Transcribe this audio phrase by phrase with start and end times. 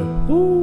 [0.00, 0.60] 乐乎。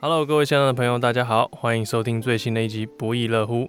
[0.00, 3.64] Hello，各位线上的朋友，大家好，欢迎收听最新的一集《不亦乐乎》。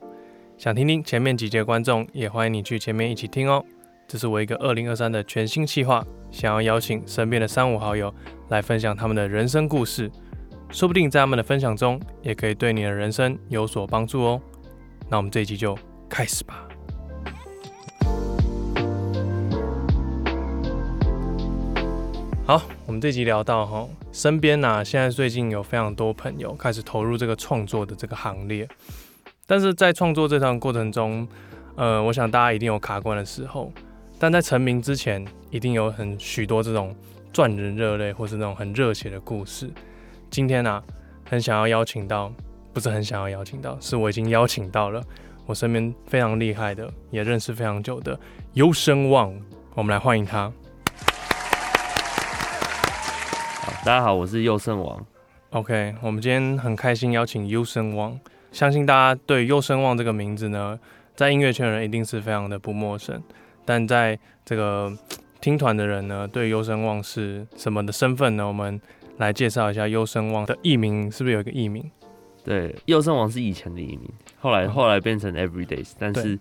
[0.57, 3.63] 想听听前面几集观众，也欢迎你去前面一起听哦。
[4.07, 8.13] 这是我一个二零二三的全新计划，想要邀请身边的三五好友
[8.50, 10.11] 来分享他们的人生故事，
[10.70, 14.41] 说不定在他们的分享中，也可以对你的人生有所帮助哦。
[15.09, 15.77] 那我们这一集就
[16.08, 16.69] 开始吧。
[22.49, 28.67] 好，我们这集聊到哈，身边呐，现在最近有非常多朋友开始投入这个创作的这个行列，
[29.45, 31.27] 但是在创作这场过程中，
[31.75, 33.72] 呃，我想大家一定有卡关的时候，
[34.17, 36.95] 但在成名之前，一定有很许多这种
[37.31, 39.70] 赚人热泪或是那种很热血的故事。
[40.31, 40.81] 今天呢，
[41.30, 42.34] 很想要邀请到，
[42.73, 45.03] 不是很想要邀请到，是我已经邀请到了
[45.45, 48.20] 我身边非常厉害的，也认识非常久的
[48.53, 49.31] 优声望，
[49.75, 50.52] 我们来欢迎他。
[53.90, 55.04] 大家好，我是优胜王。
[55.50, 58.20] OK，我们今天很开心邀请优胜王。
[58.52, 60.80] 相信大家对优胜王这个名字呢，
[61.16, 63.20] 在音乐圈的人一定是非常的不陌生。
[63.66, 64.95] 但在这个
[65.42, 68.48] 听团的人呢，对优胜王是什么的身份呢？
[68.48, 68.80] 我们
[69.17, 71.84] 来介绍一下优胜王的艺名，是不是有一个艺名？
[72.44, 74.08] 对，优胜王是以前的艺名，
[74.40, 76.38] 后来后来变成 Everydays，但是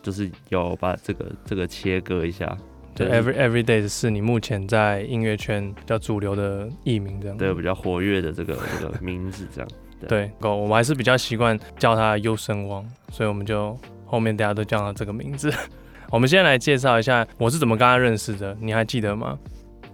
[0.00, 2.56] 就是有把这个这个切割一下。
[2.96, 9.68] 对，Every Everydays 是你目前在音乐圈比较主流的艺名，这样对，比较活跃的这个这个名字，这样
[10.00, 10.08] 对。
[10.08, 15.52] 对，我们还是比较习惯叫他优声望，所以我们就后面大家都叫他这个名字。
[16.10, 19.38] 我们先来介绍一下我是怎么跟他认识的，你还记得吗？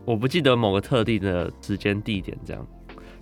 [0.05, 2.67] 我不记得某个特定的时间地点这样，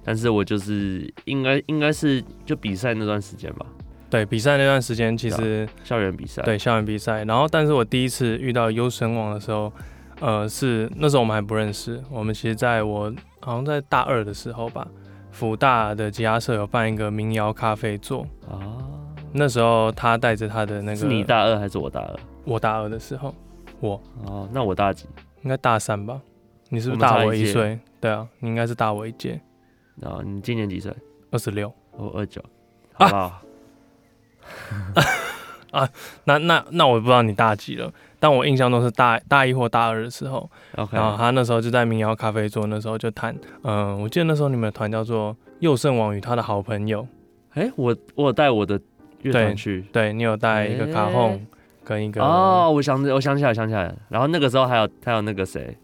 [0.05, 3.67] 但是我就是应该应该是就比赛那段时间吧。
[4.11, 7.25] 对，比赛那段时间，其实校园比赛，对校园比赛。
[7.25, 9.73] 然后，但是我第一次遇到优神网的时候，
[10.21, 12.03] 呃，是那时候我们还不认识。
[12.11, 14.87] 我们其实在我好像在大二的时候吧，
[15.31, 18.83] 福大的吉他社有办一个民谣咖啡座啊。
[19.33, 22.19] 那时候他带着他的那个，是你大二还是我大二？
[22.45, 23.33] 我大二的时候，
[23.79, 25.07] 我哦，那我大几？
[25.43, 26.21] 应该大三吧？
[26.69, 27.79] 你是不是大我一岁？
[28.01, 29.41] 对啊，你应该是大我一届。
[30.03, 30.93] 啊，你今年几岁？
[31.31, 32.43] 二十六，我二九，
[32.95, 33.21] 好不好？
[33.21, 33.43] 啊
[35.71, 35.89] 啊，
[36.25, 40.97] 那那那我不知道你大几了，但我印象中是大大一或大二的时候，okay.
[40.97, 47.07] 然后他那时候就在民谣咖啡桌，那时候就弹，嗯，我记得那时候你们的团叫做佑胜王与他的好朋友，
[47.55, 48.81] 哎、欸，我我有带我的
[49.23, 51.47] 乐团去，对你有带一个卡洪
[51.85, 55.77] 跟一个，哦，我想我想起来想起来了，然后那个时候还有还有那个谁，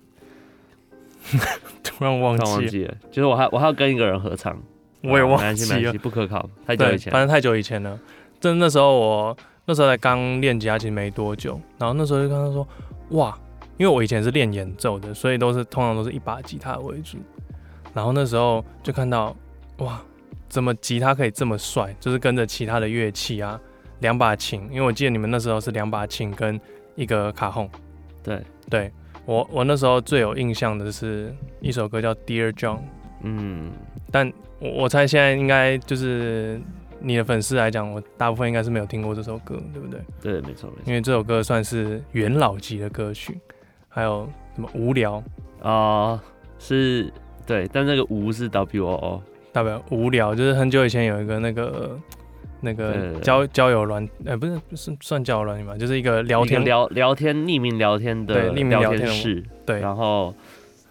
[1.84, 4.60] 突然忘记忘记了，就是我还我还要跟一个人合唱，
[5.04, 7.96] 我也忘记了，不可考，太久以前，反正太久以前了。
[8.46, 11.60] 真那时候我那时候才刚练吉他，琴没多久。
[11.78, 12.66] 然后那时候就跟他说
[13.10, 13.36] ：“哇，
[13.76, 17.18] 因为我以前是练演奏的，所以都是通常都是一把吉他为主。
[17.92, 19.34] 然后那时候就看到
[19.78, 20.00] 哇，
[20.48, 21.92] 怎么吉他可以这么帅？
[21.98, 23.60] 就是跟着其他的乐器啊，
[23.98, 24.62] 两把琴。
[24.70, 26.60] 因为我记得你们那时候是两把琴跟
[26.94, 27.68] 一个卡洪。
[28.22, 28.40] 对
[28.70, 28.92] 对，
[29.24, 32.76] 我我那时候最有印象的是一首歌叫《Dear John》。
[33.22, 33.72] 嗯，
[34.12, 36.60] 但我我猜现在应该就是。
[37.06, 40.00] 你的粉丝来讲，我大部分应该是没有听过这首歌，对不对？
[40.20, 40.82] 对，没错，没错。
[40.86, 43.38] 因为这首歌算是元老级的歌曲，
[43.88, 45.22] 还有什么无聊
[45.62, 46.20] 啊、呃？
[46.58, 47.08] 是，
[47.46, 49.22] 对，但那个无是 W O O，
[49.52, 51.96] 代表无聊，就是很久以前有一个那个
[52.60, 60.34] 那个交交友软，呃、欸，不是，不是算交友软件嘛，就是一个聊天聊聊天匿名聊天的对匿名聊天室，对，然后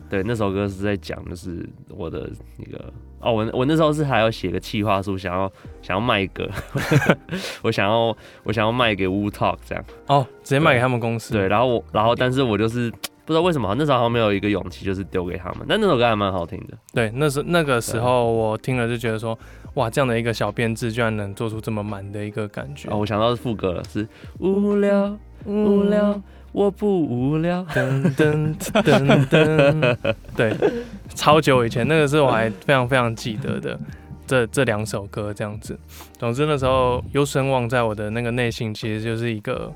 [0.10, 2.94] 对那首歌是在讲的是我的那个。
[3.22, 5.52] 哦，我我那时候是还要写个企划书，想要
[5.82, 6.48] 想要卖歌，
[7.64, 9.84] 我想要我想要卖给 Wu Talk 这样。
[10.06, 11.34] 哦，直接卖给他们公司。
[11.34, 15.66] 对，然后我然后但是我就是不知道为什么，那时候好像没有一个勇气，就是丢给他们。
[15.68, 16.78] 但那首歌还蛮好听的。
[16.94, 19.36] 对，那时那个时候我听了就觉得说，
[19.74, 22.92] 哇，这样的一个小编制居然能做出这么满的一个感觉。
[22.92, 24.08] 哦，我想到是副歌了，是
[24.38, 26.22] 无聊无聊。
[26.55, 30.55] 我不无聊，噔噔噔噔，对，
[31.13, 33.78] 超久以前那个是我还非常非常记得的，
[34.25, 35.78] 这这两首歌这样子。
[36.17, 39.69] 总之那时候优声望在我的那个内心其实就是一个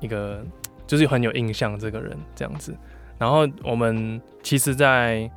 [0.00, 0.44] 一个
[0.86, 2.76] 就是很有印象这个人这样子。
[3.16, 5.30] 然后我们其实，在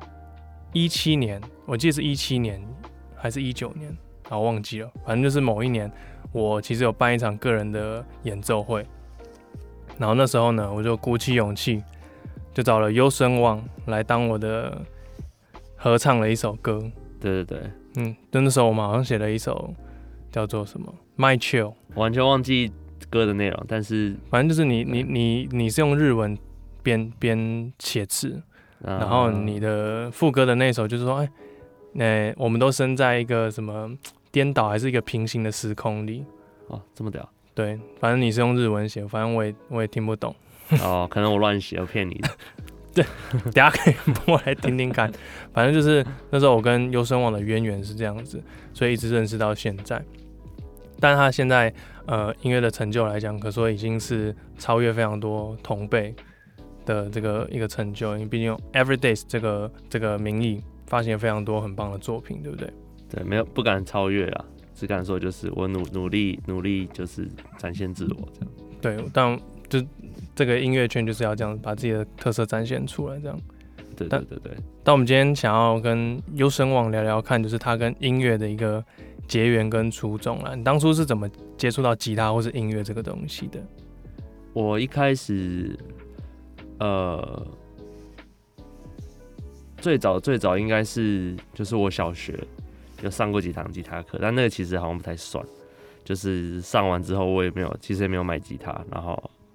[0.74, 2.60] 一七年，我记得是一七年
[3.16, 3.90] 还是一九年，
[4.28, 5.90] 我忘记了，反正就是某一年，
[6.30, 8.84] 我其实有办一场个人的演奏会。
[9.98, 11.82] 然后那时候呢，我就鼓起勇气，
[12.54, 14.80] 就找了优声望来当我的
[15.76, 16.80] 合唱了一首歌。
[17.20, 19.74] 对对对，嗯，就那时候我们好像写了一首
[20.30, 21.64] 叫做什么《My Chill》，
[21.96, 22.70] 完全忘记
[23.10, 26.38] 歌的内容，但是反正就是你你你你是用日文
[26.82, 28.40] 编编写词，
[28.80, 31.28] 然后你的副歌的那首就是说，哎，
[31.94, 33.90] 那、欸、我们都生在一个什么
[34.30, 36.24] 颠倒还是一个平行的时空里？
[36.68, 37.28] 哦，这么屌？
[37.58, 40.32] 对，反正你是用日文写，反正我也我也听不懂。
[40.80, 42.28] 哦，可能我乱写，我骗你的。
[42.94, 43.04] 对，
[43.52, 45.10] 等下可以帮 我来听听看。
[45.52, 48.40] 反正就是那时候我跟优生网的渊源是这样子，
[48.72, 50.00] 所以一直认识到现在。
[51.00, 51.74] 但他现在
[52.06, 56.14] 呃音乐的成就来讲，可说已经是超越非常多同辈
[56.86, 58.12] 的这个一个成就。
[58.12, 62.72] 因为毕竟用 Everydays 这个这个名义发行了非常多很棒的作品，对不对？
[63.10, 64.44] 对，没有不敢超越啦，
[64.78, 67.28] 只敢说就是我努努力努力就是
[67.58, 68.50] 展现自我这样。
[68.80, 69.36] 对，但
[69.68, 69.84] 就
[70.36, 73.40] 这个音乐圈就是要这样把自己的特色展现出来，这样。
[73.96, 74.52] 对对对对。
[74.84, 78.84] 但我们今天想要跟优声网聊聊看，就是他跟音乐的一个。
[79.26, 81.28] 结缘跟初衷啦，你当初是怎么
[81.58, 83.62] 接触到吉他或是音乐这个东西的？
[84.54, 85.78] 我一开始，
[86.78, 87.46] 呃，
[89.76, 92.42] 最早最早应该是就是我小学
[93.02, 95.44] 有上过几堂吉他课，但那个其实好像不太算。
[96.04, 98.72] 就是上完之后，我也没有，其实也没有买吉他。
[98.90, 99.12] 然后，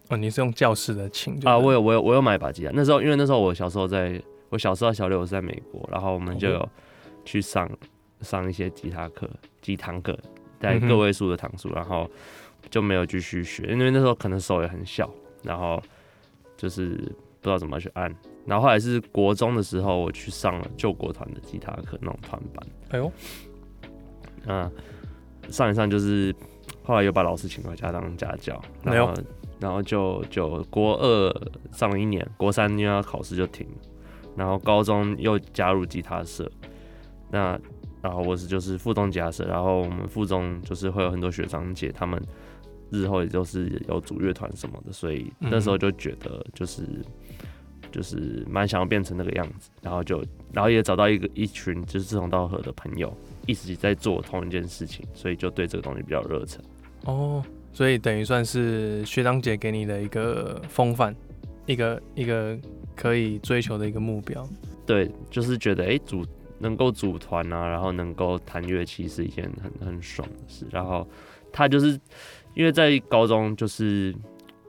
[0.10, 1.58] 哦，你是用教室的琴啊？
[1.58, 2.72] 我有，我有，我有买把吉他。
[2.74, 6.70] 那时候，因为那时候我小时候在，我小时候小六我是在美国，然后我们就有
[7.26, 7.70] 去上。
[8.22, 9.30] 上一些吉他课，
[9.62, 10.18] 几堂课，
[10.58, 12.10] 带个位数的堂数，然后
[12.70, 15.84] 就没有继续学，因为那时候可能手也很小，然后
[16.56, 16.92] 就是
[17.42, 18.10] 不知道怎么去按。
[18.46, 22.68] 然后后来是国中的时候，我去上了救国团的吉他课，那种团班。
[22.90, 23.12] 哎呦，
[24.48, 24.72] 嗯，
[25.50, 26.36] 上一上就是
[26.84, 29.14] 后来又把老师请回家当家教，然后
[29.60, 33.68] 然后就就国二上了一年，国三因为要考试就停，
[34.36, 36.52] 然后高中又加入吉他社，
[37.30, 37.60] 那。
[38.04, 42.22] 然后我是就是附中吉他社，然后我们附中就是会有很多学长姐，他们
[42.90, 46.84] 日后也就是有组乐团什么的，所以那时候就觉得就是
[47.94, 56.62] 就是蛮想要变成那个样子，然后就然后也找到一个一群就是志同道合的朋友，一直在做同一件事情，所以就对这个东西比较热忱。
[57.06, 57.42] 哦，
[57.72, 61.16] 所以等于算是学长姐给你的一个风范，
[61.68, 62.60] 一个一个
[62.96, 64.46] 可以追求的一个目标。
[64.86, 66.26] 对，就是觉得哎组。
[66.60, 70.66] 能够组团啊，然后能够弹乐器是一件很很爽的事。
[70.72, 71.06] 然后
[71.52, 72.00] 他就是
[72.54, 74.16] 因为在高中，就是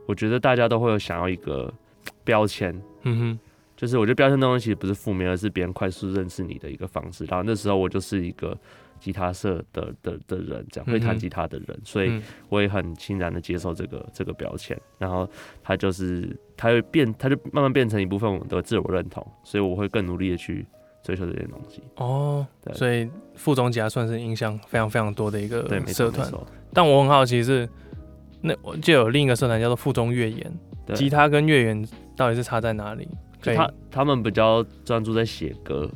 [0.05, 1.73] 我觉得大家都会有想要一个
[2.25, 3.39] 标签，嗯哼，
[3.77, 7.23] 就是我觉得标签的东西其实不是负面，而是别人快速认识你的一个方式。
[7.25, 8.57] 然后那时候我就是一个
[8.99, 14.77] 吉他社的的的人，这样会弹吉他的人，嗯、所以我也很欣然的接受这个这个标签。
[14.97, 15.29] 然后
[15.63, 20.65] 他就是他会变，他就慢慢变成一部分我的自我认同，所以我会更努力的去。
[21.05, 26.27] 追求这些东西哦，对，所以附中吉他算是影响非常非常多的一个社团。
[26.73, 27.69] 但我很好奇是，
[28.41, 30.51] 那我就有另一个社团叫做附中乐研，
[30.93, 33.07] 吉他跟乐研到底是差在哪里？
[33.41, 35.89] 他他们比较专注在写歌，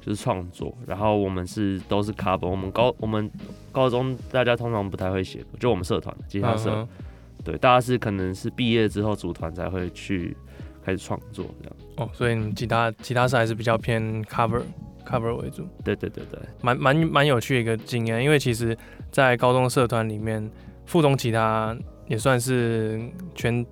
[0.00, 2.48] 就是创作，然后我们是都是 cover。
[2.48, 3.30] 我们高我们
[3.70, 6.88] 高中大家通常不太会写歌，就我们社团吉他社，嗯、
[7.44, 10.36] 对，大家是可能是毕业之后组团才会去。
[10.84, 14.60] 开始创作这样哦，所以你吉他吉他社还是比较偏 cover
[15.06, 15.64] cover 为主。
[15.84, 18.76] 对对对对，蛮蛮蛮有趣的一个经验，因为其实，
[19.08, 20.50] 在高中社团里面，
[20.84, 21.78] 附中吉他
[22.08, 23.00] 也算是
[23.32, 23.64] 全，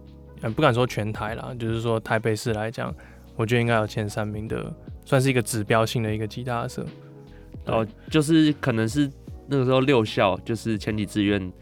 [0.42, 2.94] 嗯，不敢说全台啦，就是说台北市来讲，
[3.36, 4.72] 我觉得应该有前三名的，
[5.04, 6.86] 算是一个指标性的一个吉他社。
[7.66, 9.10] 哦，就是可能是
[9.46, 11.52] 那个时候六校，就是前几志愿，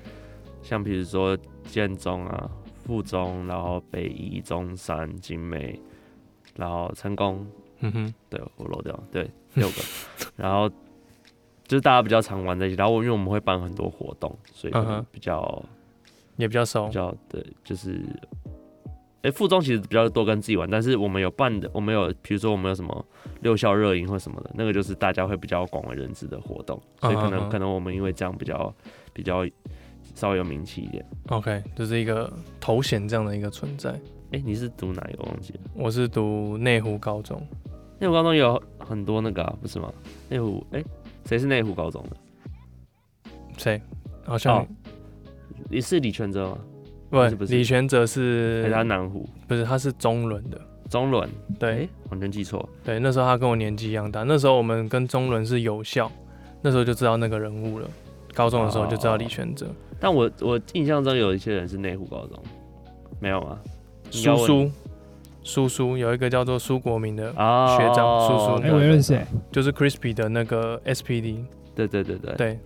[0.62, 2.50] 像比如说建中啊。
[2.88, 5.78] 附中，然后北一、中山、景美，
[6.56, 7.47] 然后成功，
[7.80, 9.75] 嗯哼，对我漏掉，对六个，
[10.37, 10.70] 然后
[11.66, 14.73] 就是大家比较常玩在一起，然后因为我们会办很多活动，所以
[15.12, 15.68] 比较、嗯、
[16.38, 18.00] 也比较熟，比较对，就是，
[19.18, 23.06] 哎、欸，附中其实比较多跟自己玩，但是我们有办的，我们有，比如说我们有什么
[23.40, 28.75] 六校热营或什么的，那个就是大家会比较广为人知的活动，所以可能、嗯、可能我们因为这样比较
[29.12, 29.46] 比较。
[30.14, 33.90] 稍微有名气一点，OK，就是一个头衔这样的一个存在。
[33.90, 34.00] 哎、
[34.32, 35.22] 欸，你是读哪一个？
[35.22, 35.60] 忘记了。
[35.75, 37.40] 我是读内湖高中。
[38.00, 39.92] 内湖高中有很多那个、啊，不是吗？
[40.28, 40.87] 内湖，哎、欸，
[41.25, 42.16] 谁是内湖高中的？
[43.58, 43.80] 谁？
[44.25, 44.66] 好像
[45.70, 46.58] 你、哦、是李全哲吗？
[47.10, 48.64] 不是，不是，李全哲是。
[48.64, 49.28] 是他南湖？
[49.46, 50.60] 不是，他是中仑的。
[50.88, 51.28] 中仑？
[51.58, 52.66] 对、欸，完全记错。
[52.84, 56.10] 对，那时候他跟我年纪一样大，那时候我们跟中仑是有校，
[56.62, 57.88] 那时候就知道那个人物了。
[58.34, 59.66] 高中的时候就知道李全哲。
[59.66, 59.68] 哦
[60.00, 62.40] 但我我印象中有一些人是内湖高中，
[63.18, 63.58] 没有吗？
[64.12, 64.70] 苏苏
[65.42, 71.38] 苏苏有一个叫做苏国民的学长，苏苏，哎，我认识，就是 Crispy 的那个 SPD。
[71.74, 72.34] 对对对对。
[72.36, 72.58] 对，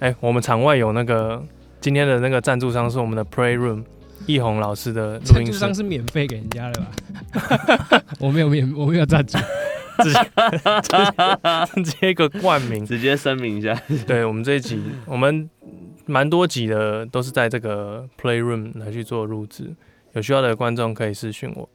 [0.00, 1.40] 哎，我们场外有那个
[1.84, 3.84] 今天的那个赞助商是我们的 Playroom
[4.24, 5.32] 易宏老师的录音室。
[5.34, 8.02] 赞助商是免费给人家的吧？
[8.18, 9.36] 我没有免，我没有赞助，
[10.02, 10.20] 直接
[11.84, 13.78] 直接一个冠名，直接声明一下。
[14.06, 15.50] 对，我们这一集，我们
[16.06, 19.74] 蛮多集的都是在这个 Playroom 来去做录制，
[20.14, 21.68] 有需要的观众可以私讯我。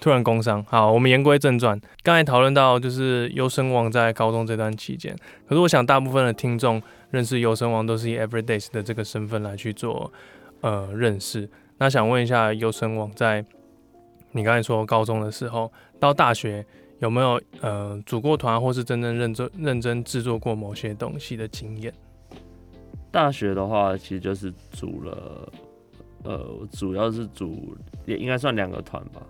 [0.00, 1.80] 突然工伤，好，我们言归正传。
[2.02, 5.16] 刚才讨论到就是优生望在高中这段期间，
[5.48, 6.82] 可是我想大部分的听众
[7.16, 10.12] 认识优生王都是以 Everydays 的这个身份来去做
[10.60, 11.48] 呃认识。
[11.78, 13.42] 那想问一下优生王，在
[14.32, 16.62] 你刚才说高中的时候到大学
[16.98, 21.90] 有没有呃组过团，或是真正认真认真制作过某些东西的经验？
[23.10, 25.50] 大学的话，其实就是组了，
[26.24, 29.22] 呃，主要是组也应该算两个团吧。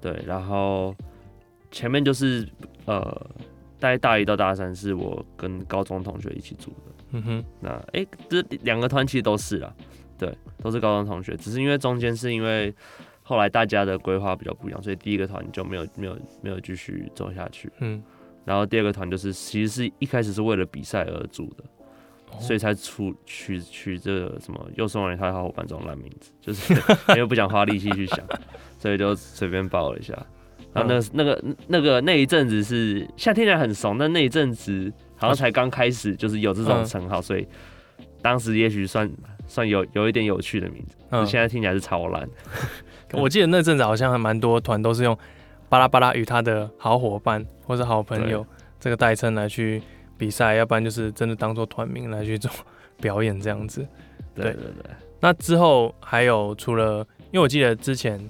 [0.00, 0.94] 对，然后
[1.72, 2.48] 前面就是
[2.84, 3.02] 呃，
[3.80, 6.91] 大概大一到大三是我跟高中同学一起组的。
[7.12, 9.72] 嗯哼，那哎，这两个团其实都是啦，
[10.18, 12.74] 对，都是高中同学，只是因为中间是因为
[13.22, 17.70] 后来大家的规划比较不一样，所以第一个团就没有没有没有继续走下去。
[17.80, 18.02] 嗯，
[18.44, 21.64] 然后第二个团就是其实是一开始是为了比赛而组的，
[22.30, 26.74] 哦、所以才出取取这个什么又送了他的好伙伴这种烂名字，就是
[27.14, 28.18] 因为不想花力气去想。
[28.78, 30.12] 所以就随便报了一下，
[30.72, 37.46] 然后那个、那个那个那一阵子是现在听起来很怂，但那一阵子好像才刚开始，就是有这种称号，所以
[38.20, 39.10] 当时也许算
[39.46, 42.28] 算有有一点有趣的名字，嗯，现在听起来是超烂。
[43.14, 45.16] 我记得那阵子好像还蛮多团都是用
[45.68, 48.44] 巴拉巴拉与他的好伙伴或者好朋友
[48.80, 49.80] 这个代称来去
[50.18, 52.50] 比赛，要不然就是真的当做团名来去做
[53.00, 53.86] 表演这样子。
[54.34, 54.90] 对对对。
[55.20, 58.28] 那之后还有除了，因为我记得之前。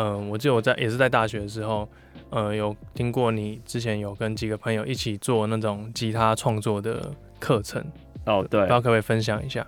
[0.00, 1.88] 嗯，我记得我在也是在大学的时候，
[2.30, 7.82] 呃，有听过你之前有跟几个朋友一起做那种吉他创作的课程
[8.26, 9.66] 哦，对，不知道可不可以分享一下？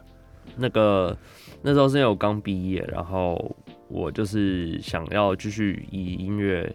[0.57, 1.17] 那个
[1.63, 3.57] 那时候是因为我刚毕业，然后
[3.89, 6.71] 我就是想要继续以音乐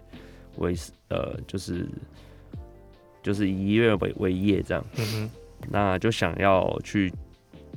[0.56, 0.74] 为
[1.08, 1.86] 呃，就是
[3.22, 5.30] 就是以音乐为为业这样，嗯哼，
[5.70, 7.12] 那就想要去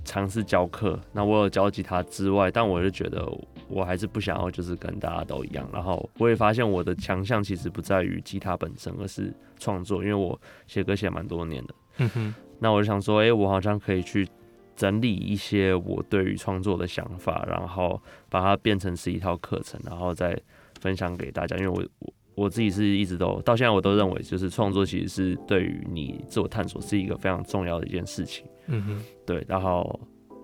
[0.04, 1.00] 尝试教课。
[1.12, 3.24] 那我有教吉他之外，但我就觉得。
[3.70, 5.70] 我还是不想要，就是跟大家都一样。
[5.72, 10.04] 然后我也发现我的强项其实不在于吉他本身，而是创作。
[10.04, 11.76] 因为我写歌写蛮多年的。
[12.00, 12.36] 嗯哼。
[12.60, 14.28] 那我就想说，哎、欸，我好像可以去
[14.76, 20.38] 整理一些我对于创作的想法，然后把它变成是一套课程，然后再
[20.82, 21.56] 分享给大家。
[21.58, 28.46] 因为我我我自己是一直都到现在我都认为，就是创作其实是对于你自我探索是一个非常重要的一件事情。
[28.68, 29.04] 嗯哼。
[29.26, 30.00] 对，然后。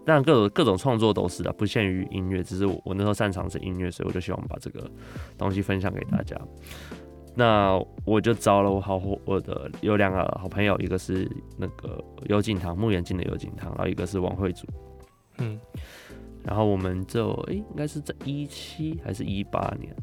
[0.05, 4.89] 但各种各种创作都是的，不限于音乐，只是我我那时候擅长是音乐，所以我就希望把这个
[5.37, 6.39] 东西分享给大家。
[7.35, 14.65] 那我就找了我好我的有两个好朋友，一个是那个尤景堂木眼镜的尤景堂，然后一个是王慧祖，
[15.39, 15.59] 嗯，
[16.43, 19.93] 然后我们就诶、欸，应该是在一七还是一八年，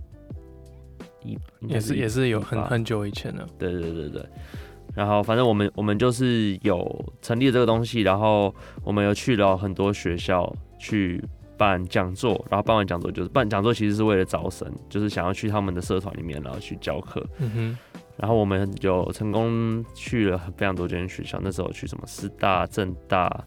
[1.22, 4.26] 一也是也是有很很久以前了，对对对对。
[4.94, 11.22] 然后，反正我们我们就是有成立这个东西，然后我们有去了很多学校去
[11.56, 17.24] 办讲座，然后办完讲座就是办讲座，其实是为了招生，就是想要去他们的社团里面，然后去教课。
[17.38, 17.78] 嗯哼。
[18.18, 23.42] 然后我们就成功去了非常多间学校，那时候去什么师大、政大，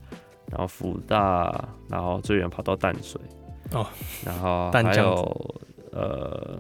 [0.50, 3.22] 然后福大，然后最远跑到淡水。
[3.72, 3.86] 哦。
[4.26, 5.56] 然后还有
[5.92, 6.58] 呃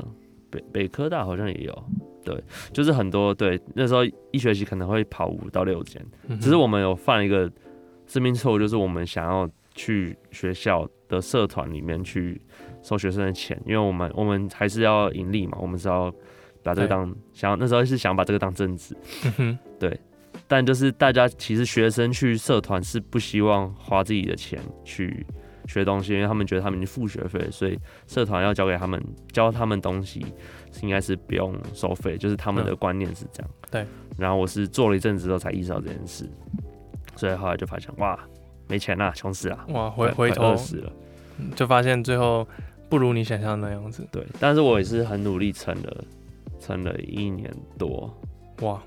[0.51, 1.83] 北北科大好像也有。
[2.25, 6.03] 对，就是很多对，那时候一学期可能会跑五到六间，
[6.41, 7.49] 只是我们有犯一个
[8.07, 12.41] 致命错误，就是我们想要去学校的社团里面去
[12.81, 16.11] 收学生的钱，因为我们我们还是要盈利嘛，我们是要
[16.63, 18.95] 把这个当想要那时候是想把这个当正职，
[19.79, 19.99] 对，
[20.47, 25.25] 但就是大家其实学生去社团是不希望花自己的钱去
[25.67, 30.25] 学东西，因为他们觉得他们已经付学费，所以社团要教给他们教他们东西。
[30.81, 33.49] 应该是不用收费，就是他们的观念是这样。
[33.49, 33.85] 嗯、对。
[34.17, 36.29] 然后我是做了一阵子之后才意识到这件事，
[37.15, 38.19] 所以后来就发现哇，
[38.67, 39.57] 没钱啦，穷死了。
[39.69, 40.91] 哇，回回头死了，
[41.55, 42.45] 就发现最后
[42.89, 44.05] 不如你想象的那样子。
[44.11, 46.03] 对，但是我也是很努力撑了，
[46.59, 48.13] 撑了一年多。
[48.59, 48.83] 哇，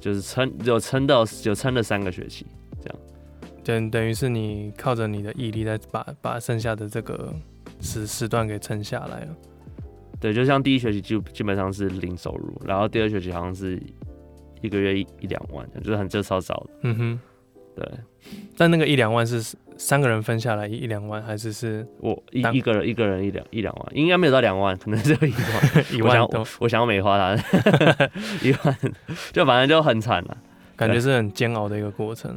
[0.00, 2.46] 就是撑有撑到有撑了三个学期。
[3.66, 7.34] 等等于是你靠着你的毅力，在把把剩下的这个
[7.80, 9.28] 时时段给撑下来了。
[10.20, 13.82] 对，就像第一学期就基本上是零收入，然后第二学期好像是
[14.62, 16.70] 一个月一一两万，就是很就超少的。
[16.82, 17.20] 嗯哼，
[17.74, 17.90] 对。
[18.56, 23.96] 但那个一两万是三个人分下来一一两万，还是是我一一个人一个人一两一两万？
[23.96, 25.84] 应该没有到两万，可能只有一万。
[25.92, 27.34] 一万我想我，想要美化他，
[28.42, 28.78] 一万
[29.32, 30.38] 就反正就很惨了，
[30.76, 32.32] 感觉是很煎熬的一个过程。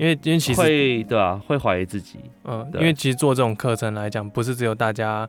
[0.00, 2.18] 因为因为其实会对啊，会怀疑自己。
[2.44, 5.28] 嗯，对因为其实做这种课程来讲，不是只有大家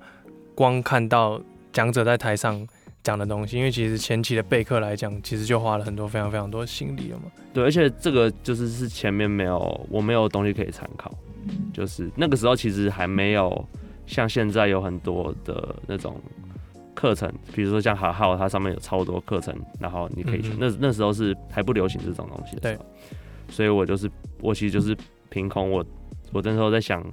[0.55, 1.41] 光看到
[1.73, 2.65] 讲者在台上
[3.03, 7.25] 讲的东西，因为其实前期的备课来讲，其实就花了很多非常非常多的心力了嘛。
[7.53, 11.13] 对，而且这个就是是前面没有我没有东西可以参考，
[11.73, 13.67] 就是那个时候其实还没有
[14.07, 16.15] 像现在有很多的那种。
[16.93, 20.49] 课程，比如说像哈号，它上面有超多课程，然后你可以去。
[20.49, 22.85] 嗯、那那时候是还不流行这种东西的时候，对，
[23.51, 24.97] 所以我就是我其实就是
[25.29, 25.85] 凭空，我
[26.31, 27.05] 我那时候在想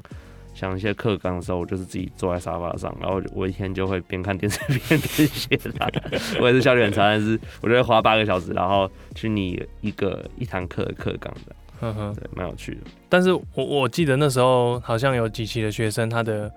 [0.55, 5.87] 想一些课纲的时候，我就是自己坐在沙发上，然后我一天就会边看电视边边写它。
[6.41, 12.81] 我也是效率很差，但是我就会花八个小时，然后去拟一个一堂课的课纲的，呵呵，对，蛮有趣的。
[13.09, 16.51] 但是我我记得那时候好像有几期的学生，他的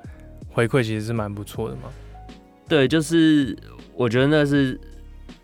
[0.47, 1.83] 回馈其实是蛮不错的嘛。
[2.67, 3.55] 对，就是
[3.95, 4.79] 我觉得那是，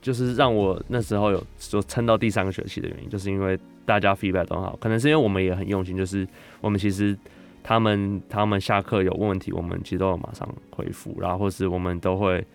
[0.02, 6.28] 就是让我那时候有就撑到第三个学期的原因，就是因为大家 feedback 都很好，可能是因为我们也很用心，就是
[6.60, 7.18] 我们其实
[7.64, 12.46] 他们他们下课有问题，我们其实都有马上回复，然后或是我们都会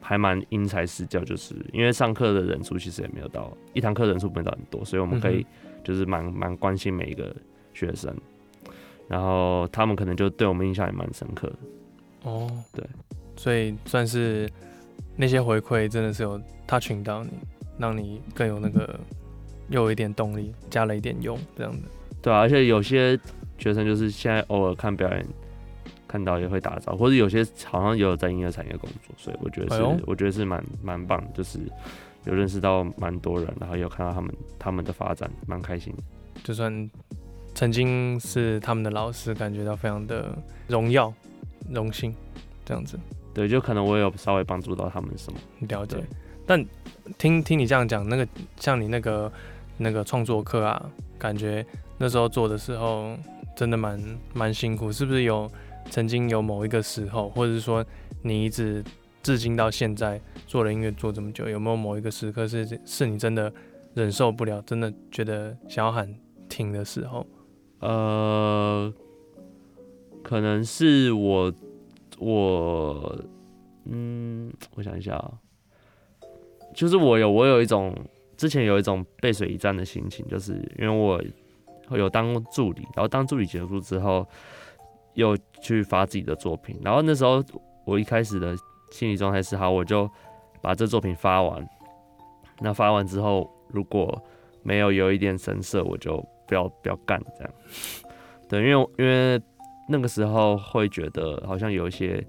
[0.00, 5.44] 还蛮因材施教，就是因为上课的人数其实也没有到一堂课人数没有到很多，所以我们可以
[5.84, 7.36] 就是蛮蛮关心每一个
[7.74, 8.10] 学生，
[9.06, 12.30] 然后他们可能就对我们印象也蛮深刻的。
[12.30, 12.82] 哦，对。
[13.36, 14.50] 所以算是
[15.14, 17.30] 那些回馈真的是有 touching 到你，
[17.78, 18.98] 让你更有那个
[19.68, 21.88] 又有一点动力，加了一点用这样的。
[22.20, 23.18] 对啊，而且有些
[23.58, 25.26] 学生就是现在偶尔看表演，
[26.06, 31.60] 看到也会打招呼，或者有些好像也有在音乐产业工作，所以我觉得是，哎、我觉得是蛮蛮棒，就是
[32.24, 35.94] 有认识到蛮多人，然后有看到他们他们的发展，蛮开心。
[36.42, 36.90] 就算
[37.54, 41.12] 曾经是他们的老师，感觉到非常的荣耀、
[41.70, 42.14] 荣幸
[42.64, 42.98] 这样子。
[43.34, 46.02] 对，就可能我有稍微帮助到他们什么，了解。
[46.46, 46.64] 但
[47.18, 49.30] 听听你这样讲，那个像你那个
[49.78, 51.64] 那个创作课啊，感觉
[51.96, 53.16] 那时候做的时候
[53.56, 53.98] 真的蛮
[54.34, 55.50] 蛮辛苦，是不是有
[55.90, 57.84] 曾经有某一个时候，或者是说
[58.22, 58.84] 你一直
[59.22, 63.52] 至今到现在做了音乐做这么久，有没有某一个时刻是是你真的
[63.94, 66.14] 忍受不了，真的觉得想要喊
[66.48, 67.26] 停的时候？
[67.80, 68.92] 呃，
[70.22, 71.52] 可能是我。
[72.20, 73.16] 我，
[73.84, 75.34] 嗯，我想一下啊，
[76.74, 77.94] 就是我有我有一种
[78.38, 81.22] 之前有一种背水一战的心情，就是因为我
[81.98, 84.26] 有当助理，然后当助理结束之后，
[85.12, 87.44] 又去发自己的作品，然后那时候
[87.84, 88.56] 我一开始的
[88.90, 90.10] 心理状态是好，我就
[90.62, 91.68] 把这作品发完，
[92.60, 94.18] 那发完之后如果
[94.62, 97.52] 没有有一点神色，我就不要不要干这样，
[98.48, 99.38] 对，因为因为。
[99.90, 102.22] 那个时候会觉得好像有一些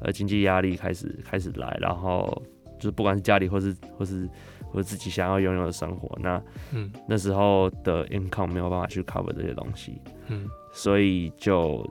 [0.00, 2.40] 呃经济压力开始开始来，然后
[2.78, 4.30] 就是不管是家里或是或是
[4.72, 11.86] 或自己想要拥有的生活，那嗯那时候的 income 没有办法去 cover 这些东西，嗯，所以就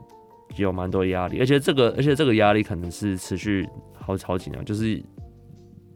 [0.56, 5.02] 有蛮多压力，而且这个而且这个压力可能是持续好好几年，就是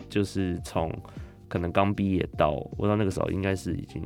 [0.09, 0.93] 就是从
[1.49, 4.03] 可能刚毕业到我到那个时候应该是已经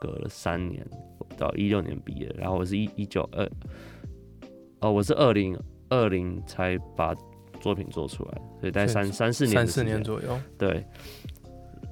[0.00, 0.84] 隔了三年，
[1.36, 3.48] 到一六年毕业，然后我是一一九二。
[4.80, 5.56] 哦，我是二零
[5.90, 7.14] 二零才把
[7.60, 10.36] 作品做出来，所以大概三三四年，三四年左右。
[10.58, 10.84] 对，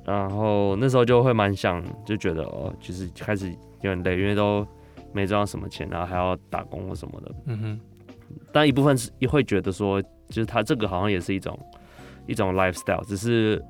[0.04, 3.48] 然后那时候就会蛮想，就觉得哦，就是开始
[3.82, 4.66] 有点累，因为都
[5.12, 7.34] 没赚到什么钱，然后还要打工或什么的。
[7.46, 7.80] 嗯哼。
[8.52, 11.58] 但一部分是也会觉得说，就是他这个好像也是一种
[12.26, 13.62] 一种 lifestyle，只是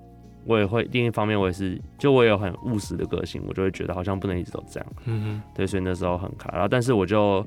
[0.44, 4.92] 我也会另一方面，我也是就我也有很务实的个性，我就会觉得好像不能一直都这样。
[5.04, 5.42] 嗯哼。
[5.54, 7.46] 对，所以那时候很卡，然后但是我就。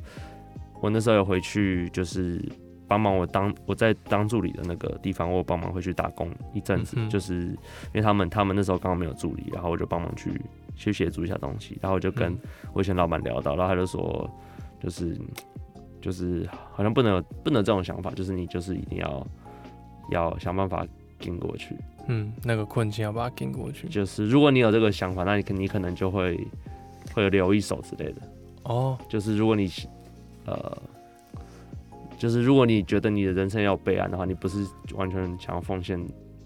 [0.82, 2.44] 我那时候有回去，就是
[2.88, 7.56] 帮忙我当我在当助理的那个地方，我帮忙会去打工一阵子，嗯、就是因
[7.94, 10.42] 为他们他们那时候刚好没有助理，然后我就帮忙去
[10.76, 12.38] 去协助一下东西，然后我就跟
[12.74, 14.30] 我以前老板聊到，然后他就说，
[14.82, 15.18] 就是
[16.02, 19.28] 就是好像不能有不能有这种想法，就是你就是一定要
[20.12, 20.86] 要想办法
[21.18, 21.76] 跟过去，
[22.08, 26.40] 嗯，那个困境要把它跟过去，就是如果你有这个想法，那你肯你可能就会
[27.14, 28.22] 会留一手之类的，
[28.64, 29.72] 哦，就是如果你。
[30.46, 30.78] 呃，
[32.24, 36.00] 就是如果你觉得你的人生要备案的话，你不是完全想要奉献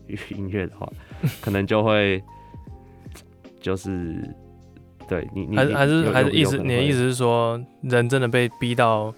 [0.07, 0.91] 于 音乐的话，
[1.39, 2.19] 可能就会
[3.61, 4.19] 就是
[5.07, 9.13] 对你，你还是还是还是意思，你的意思是说，人真的被逼到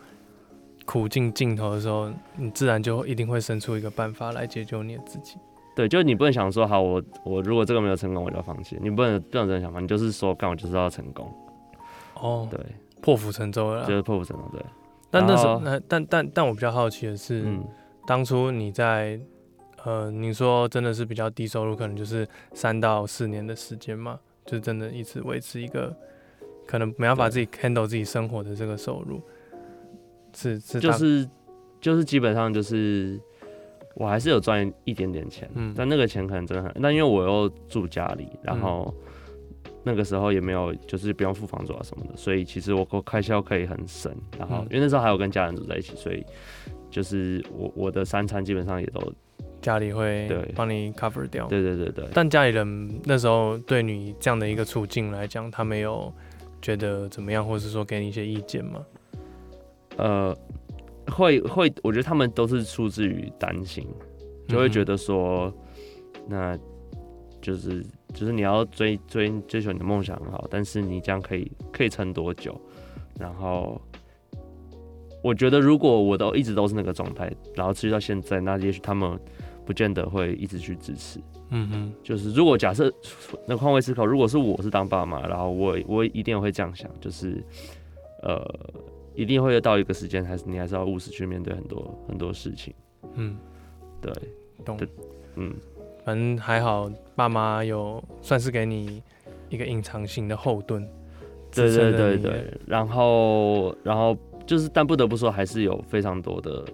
[0.83, 5.37] 苦尽尽头的时候，你自然就一定会生出一个办法来解救你的自己。
[5.77, 8.77] 对，就是你不能想说，好，我我如果这个没有成功，我就要放弃。
[8.81, 11.33] 你不能不能这样想法，你就是说，干我就是要成功。
[12.15, 12.59] 哦，对。
[13.01, 14.61] 破釜沉舟了，就是破釜沉舟，对。
[15.11, 17.63] 但那时候，那但但但我比较好奇的是，嗯、
[18.05, 19.19] 当初你在
[19.83, 25.95] 呃，你说真的是比较低收入，可能就是三到四年的时间嘛，就真的一直维持一个
[26.67, 29.21] 可能没办法自己 handle 自己生活的这个收入，
[30.35, 31.27] 是是就是
[31.79, 33.19] 就是基本上就是
[33.95, 38.93] 我还是有赚一点点钱，嗯，但那个钱可能真的很，但因为我又住家里，然后
[39.83, 46.25] 那个时候也没有就是不用付房租啊什么的，所以其实我我开销可以很省，然后因为那时候还有跟家人住在一起，所以
[46.89, 49.13] 就是我我的三餐基本上也都。
[49.61, 52.05] 家里会帮你 cover 掉，对对对对。
[52.13, 56.11] 但家里人那时候对你这样的一个处境来讲，他没有
[56.61, 58.85] 觉得怎么样，或是说给你一些意见吗？
[59.97, 60.37] 呃，
[61.07, 63.85] 会会，我觉得他们都是出自于担心，
[64.47, 65.53] 就会觉得说，
[66.15, 66.59] 嗯、那
[67.41, 72.59] 就是就是你要追追追求你的梦想很好，但是你这样可以可以撑多久？
[73.17, 73.81] 然后。
[75.21, 79.19] 我觉得如果我都一直都是那个状态，然后持续到现在，那也许他们
[79.65, 81.19] 不见得会一直去支持。
[81.49, 82.89] 嗯哼，就是如果假设
[83.45, 87.43] 那换位思考，如果是我是当爸妈，然后我我一定会这样想，就是
[88.23, 88.41] 呃，
[89.13, 92.73] 一定会到一个时间，还是你还是要务实去面对很多很多事情。
[93.15, 93.37] 嗯，
[94.01, 94.13] 对，
[94.63, 94.79] 懂。
[95.35, 95.53] 嗯，
[96.09, 99.03] 反正还好，爸妈有算是给你
[99.49, 100.83] 一个隐藏型的后盾。
[101.51, 104.17] 对对对对，然后然后。
[104.47, 106.65] 就是，但不得不说，还是有非常多的，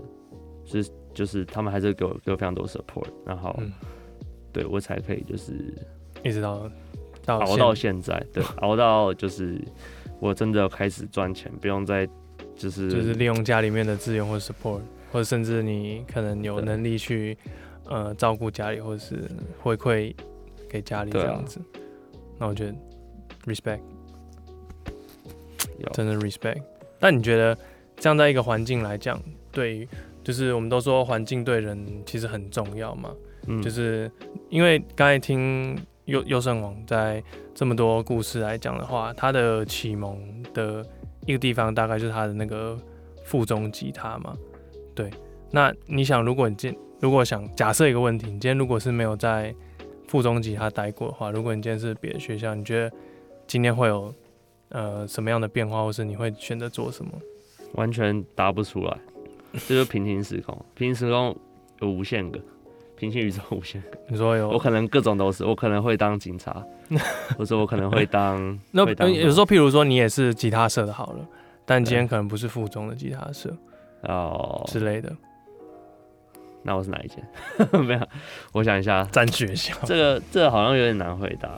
[0.63, 3.69] 就是就是他们还是给我给我非常多 support，然后，嗯、
[4.53, 5.51] 对我才可以就是
[6.23, 6.71] 一直到，
[7.25, 9.61] 到熬到现在，对， 熬到就是
[10.21, 12.07] 我真的开始赚钱，不用再
[12.55, 14.79] 就是就是利用家里面的资源或者 support，
[15.11, 17.37] 或者甚至你可能有能力去
[17.85, 19.29] 呃照顾家里，或者是
[19.61, 20.13] 回馈
[20.69, 21.63] 给家里这样子，啊、
[22.39, 22.73] 那我觉得
[23.45, 23.81] respect，
[25.93, 26.61] 真的 respect。
[26.99, 27.57] 但你觉得
[27.97, 29.21] 这样在一个环境来讲，
[29.51, 29.87] 对，
[30.23, 33.13] 就是我们都说环境对人其实很重要嘛，
[33.47, 34.11] 嗯，就是
[34.49, 40.85] 因为刚才听优优胜网在这么多故事来讲的话，他的启蒙的
[41.25, 42.77] 一个地方大概就是他的那个
[43.23, 44.35] 附中吉他嘛，
[44.93, 45.09] 对。
[45.51, 49.53] 那你想，如果你今如果想假设一个问题，你今天如果是没有在
[50.07, 52.95] 附中吉他待过的话，如果你今天是别的学校，你觉得
[53.45, 54.11] 今天会有？
[54.69, 57.11] 呃，什么样的变化，或是你会选择做什么？
[57.73, 58.97] 完全答不出来，
[59.53, 60.57] 这就是平行时空。
[60.73, 61.37] 平行时空
[61.81, 62.39] 有无限个，
[62.97, 63.87] 平行宇宙无限个。
[64.07, 64.49] 你说有？
[64.49, 66.65] 我可能各种都是，我可能会当警察，
[67.37, 68.59] 或者我可能会当。
[68.71, 71.25] 那有时候，譬如说你也是吉他社的，好了，
[71.63, 73.55] 但今天可能不是附中的吉他社
[74.01, 75.15] 哦之类的。
[76.65, 77.23] 那我是哪一间？
[77.85, 78.07] 没有，
[78.51, 79.73] 我想一下，占学校。
[79.85, 81.57] 这个这个好像有点难回答。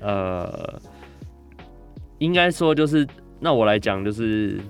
[0.00, 0.80] 呃。
[2.18, 4.60] 应该说就是，那我来讲就是，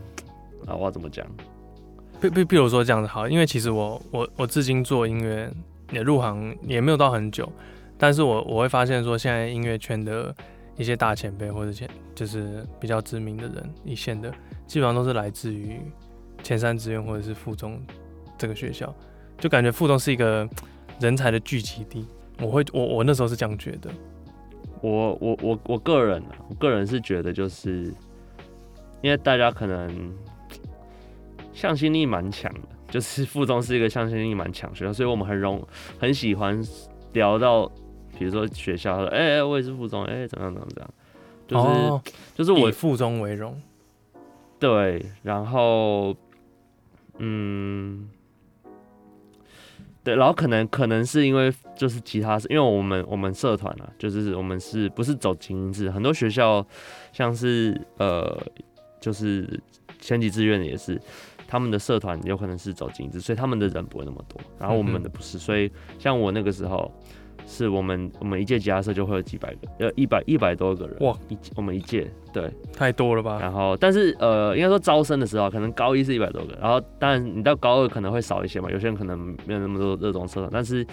[0.68, 1.26] 啊，我要怎么讲？
[2.20, 5.50] 比比比如说这样子好，因为其实我我我至今做音乐
[5.90, 7.50] 也入行也没有到很久，
[7.98, 10.32] 但是我我会发现说，现在音乐圈的
[10.76, 14.32] 一些大前辈或者前就是比较知名的人一线的，
[14.68, 15.80] 基本上都是来自于
[16.44, 17.82] 前三志愿或者是附中
[18.38, 18.94] 这个学校，
[19.40, 20.48] 就感觉附中是一个
[21.00, 22.06] 人才的聚集地。
[22.40, 23.90] 我会我我那时候是这样觉得。
[24.82, 27.92] 我我我我个人啊，我个人是觉得，就是
[29.02, 30.14] 因为大家可能
[31.52, 35.62] 向心力蛮强的，就是附中是一个向心力蛮强学校，所以我们很容
[35.98, 36.62] 很喜欢
[37.12, 37.66] 聊到，
[38.18, 40.90] 比如说学校，哎哎、欸，我也是附中，哎、欸，怎样怎样怎样，
[41.46, 42.02] 就是、哦、
[42.34, 43.60] 就是我以附中为荣，
[44.58, 46.16] 对，然后
[47.18, 48.08] 嗯。
[50.02, 55.90] 对，然后可能可能是因为就是其他，因为我们我们社团啊，就是我们是不是走精英制？
[55.90, 56.66] 很多学校
[57.12, 58.40] 像是呃，
[59.00, 59.60] 就是
[60.00, 61.00] 前几志愿的也是，
[61.46, 64.40] 他们的社团有可能是走精英制，所以他们的人不会那么多。
[64.58, 66.92] 然后我们的不是，所以像我那个时候。
[67.46, 71.16] 是我们我们一届吉他社就会有几百个，呃，一百一百多个人哇！
[71.28, 73.38] 一我们一届对，太多了吧？
[73.40, 80.86] 然后但是呃，应该说招生的时候，可能高一是一百多个，然后当然你到高二可能会少一些嘛，有些人可能没有那么多热衷社团，但是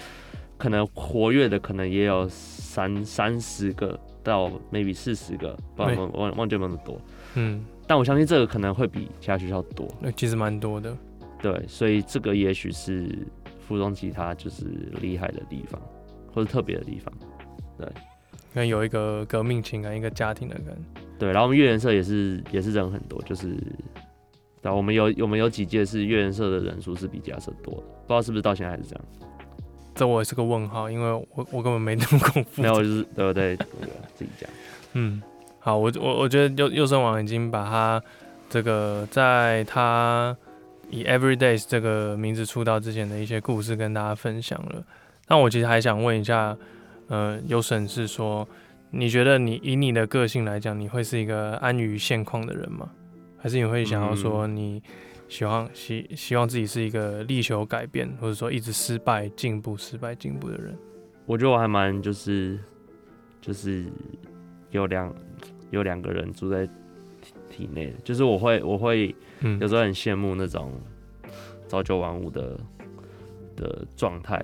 [0.57, 6.99] 可能活跃的可能也有三三十个到 maybe 四十个，不忘忘忘记有没有那么多。
[7.35, 10.97] 嗯，但我相信这个可能会比其他学校多，那其实蛮多的。
[11.39, 13.07] 对，所以这个也许是
[13.59, 14.65] 附中吉他就是
[14.99, 15.79] 厉害的地方。
[16.37, 17.11] 或是特别的地方，
[17.79, 20.77] 对，可能有一个革命情感，一个家庭的感。
[21.17, 23.57] 对，然后我们月圆社也是也是人很多，就是，
[24.61, 29.05] 对，我们有我们有几届是月圆社的人数是比吉他社多的，不知道是不是到现在还是这样。
[29.95, 32.61] 这我也是个问号，因为我我根本没那么功夫。
[32.61, 33.57] 没有，就是对不对？
[34.13, 34.47] 自己讲。
[34.93, 35.19] 嗯，
[35.57, 37.99] 好，我我我觉得右右生网已经把他
[38.47, 40.37] 这个在他
[40.91, 44.83] 以 Everydays 这个名字出道之前的一些故事跟大家分享了。
[45.27, 46.57] 那我其实还想问一下，
[47.07, 48.47] 呃，优胜是说，
[48.91, 52.89] 你觉得你以你的个性来讲，你会是一个安于现况的人吗？
[53.37, 54.81] 还是你会想要说你
[55.27, 60.75] 希望希希望自己是一个力求改变，或者说一直失败进步、失败进步的人？
[61.25, 62.57] 我觉得我还蛮就是
[63.41, 63.85] 就是
[64.71, 65.13] 有两
[65.71, 69.13] 有两个人住在体体内，就是我会我会
[69.59, 70.71] 有时候很羡慕那种
[71.67, 72.57] 朝九晚五的
[73.57, 74.41] 的状态。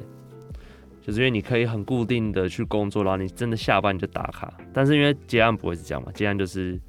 [1.06, 4.54] 就是因为你可以很固定的去工作，然后你真的下班就打卡。
[4.72, 6.80] 但是因为接案不会是这样嘛，接案就是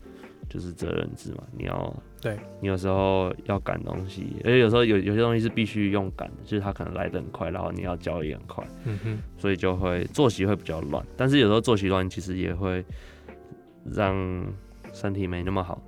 [0.48, 11.04] 就是责任制嘛，你要对你有时候要赶东西，而且有时候有有些东西是必须用赶的，就是它可能来的很快，然后你要交易很快，嗯哼，所以就会作息会比较乱。
[11.16, 12.84] 但是有时候作息乱，其实也会
[13.84, 14.14] 让
[14.92, 15.82] 身体没那么好，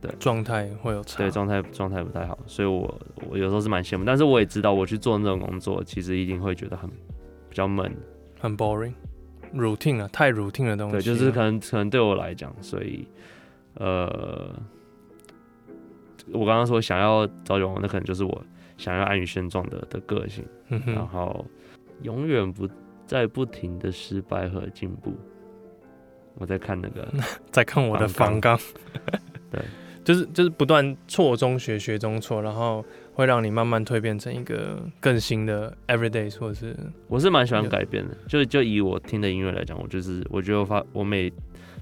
[0.00, 2.38] 对，状态会有差，对，状态状态不太好。
[2.46, 6.88] 所以我我有时候是蛮羡慕，但是我也知道我去做那种工作，其实一定会觉得很。
[7.52, 7.94] 比较闷，
[8.40, 10.92] 很 boring，routine 啊，太 routine 的东西。
[10.92, 13.06] 对，就是可能可能对我来讲，所以
[13.74, 14.58] 呃，
[16.32, 18.42] 我刚刚说想要朝九晚五，那可能就是我
[18.78, 20.42] 想要安于现状的的个性。
[20.70, 20.94] 嗯哼。
[20.94, 21.44] 然后
[22.00, 22.66] 永远不
[23.06, 25.12] 在不停的失败和进步。
[26.36, 27.06] 我在看那个，
[27.52, 28.58] 在看我的访纲。
[29.50, 29.60] 对，
[30.02, 32.82] 就是就是不断错中学，学中错，然后。
[33.14, 36.74] 会让你慢慢蜕变成一个更新的 everyday，或者是
[37.08, 38.16] 我是蛮喜欢改变的。
[38.26, 41.32] 就就以我听的音乐来讲，我就是我觉得我发我每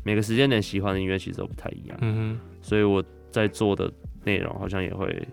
[0.03, 3.91] 每个时间点喜欢的音乐其实都不太一样，嗯哼，所以我在做的
[4.25, 5.27] 内容好像也会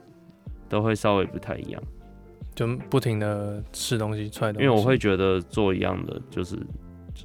[0.69, 1.81] 都会稍微不太一样，
[2.53, 6.55] 就不停的吃东西出来，因为我会觉得做一样的就是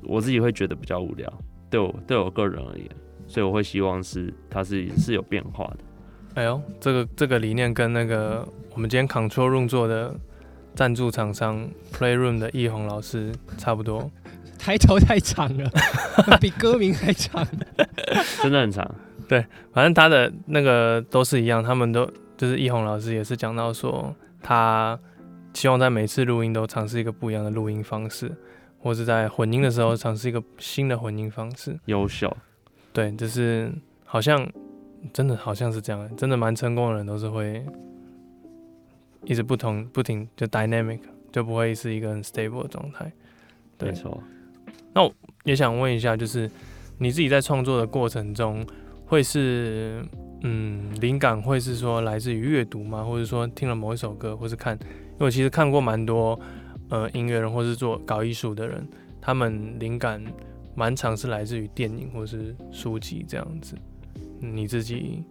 [0.02, 1.30] 我自己会觉得比较无聊，
[1.68, 2.88] 对我对我个人而言，
[3.26, 5.78] 所以我会希望是它是是有变化的。
[6.34, 10.14] 哎呦，这个这个理念跟那个我们今天 Control Room 做的
[10.74, 14.10] 赞助厂商 Playroom 的易宏老师差不多，
[14.58, 15.70] 抬头太长了，
[16.40, 17.46] 比歌名还长，
[18.42, 18.94] 真的很长。
[19.28, 24.98] 对，反正他的那个都是一样，他们都就是易宏老师也是讲到说，他
[25.52, 28.32] 希望在每次录音都尝试一个不一样的录音方式，
[28.78, 31.78] 或是在混音的时候尝试一个新的混音方式。
[31.84, 32.34] 优秀，
[32.94, 33.70] 对，就是
[34.06, 34.50] 好像。
[35.12, 37.64] 真的好像是这样，真的蛮成功的人都是会
[39.24, 43.10] 一直不同不停就 dynamic，就不会是一个很 stable 的状态。
[43.78, 44.22] 对，没错。
[44.94, 45.12] 那我
[45.44, 46.50] 也想问一下，就是
[46.98, 48.64] 你自己在创作的过程中，
[49.06, 50.04] 会是
[50.42, 53.02] 嗯灵感会是说来自于阅读吗？
[53.02, 54.76] 或者说听了某一首歌，或是看？
[54.76, 56.38] 因为我其实看过蛮多
[56.90, 58.86] 呃音乐人或是做搞艺术的人，
[59.20, 60.22] 他们灵感
[60.74, 63.76] 蛮常是来自于电影或是书籍这样子。
[64.44, 65.22] 你自己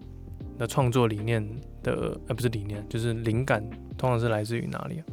[0.57, 1.45] 的创作理念
[1.83, 3.61] 的，呃，不是理念，就是灵感，
[3.97, 5.05] 通常是来自于哪里啊？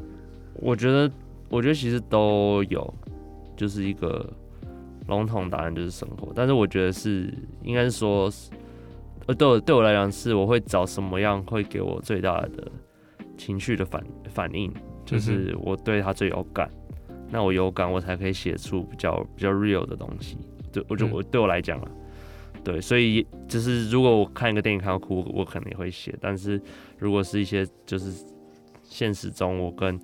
[0.54, 1.10] 我觉得，
[1.48, 2.94] 我觉得其实都有，
[3.56, 4.32] 就是一个
[5.08, 6.32] 笼统答案就是生活。
[6.32, 7.34] 但是我觉得是，
[7.64, 8.30] 应该是说，
[9.26, 12.70] 呃，对我对我来讲是，我会找什么样会给我最大的
[13.36, 14.72] 情绪的反反应，
[15.04, 16.70] 就是我对他最有感，
[17.08, 20.38] 嗯、那我有感，我才可以写出比较比较 real 的东西。
[20.70, 21.90] 对，我就我对我来讲啊。
[22.64, 26.14] 对，所以就是如果我看一个电影看到哭，我可能也会写。
[26.20, 26.60] 但是
[26.98, 28.24] 如果是一些就是
[28.82, 29.98] 现实中我跟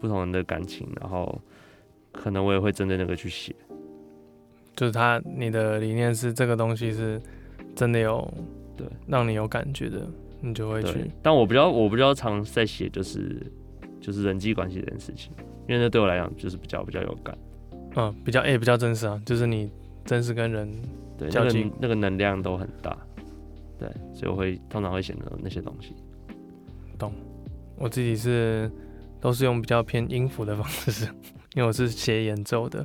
[0.00, 1.40] 不同人的感情，然后
[2.12, 3.54] 可能我也会针对那个去写。
[4.76, 7.20] 就是他，你的理念是这个东西是
[7.74, 8.32] 真的有
[8.76, 10.06] 对让你有感觉的，
[10.40, 11.10] 你就会去。
[11.22, 13.40] 但我比较我比较常在写就是
[14.00, 15.32] 就是人际关系这件事情，
[15.68, 17.36] 因为那对我来讲就是比较比较有感。
[17.96, 19.70] 嗯，比较诶、欸，比较真实啊，就是你
[20.04, 20.70] 真实跟人。
[21.18, 22.96] 对，那个那个能量都很大，
[23.78, 25.94] 对，所以我会通常会选择那些东西。
[26.98, 27.12] 懂，
[27.76, 28.70] 我自己是
[29.20, 31.06] 都是用比较偏音符的方式，
[31.54, 32.84] 因为我是写演奏的。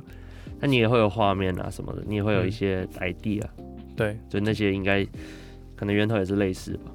[0.58, 3.66] 那你也会有画面啊什么的，你也会有一些 idea，嗯。
[3.96, 5.04] 对，就那些应该
[5.76, 6.90] 可能源头也是类似吧。